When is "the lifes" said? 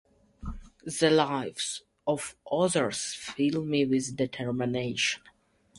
0.99-1.83